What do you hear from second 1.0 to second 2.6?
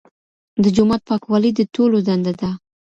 پاکوالی د ټولو دنده ده.